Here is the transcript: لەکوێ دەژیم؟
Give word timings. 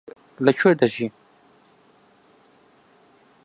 لەکوێ 0.45 0.71
دەژیم؟ 0.79 1.13